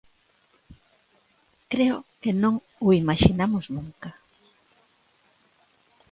[1.71, 2.55] Creo que non
[2.87, 4.09] o imaxinamos nunca.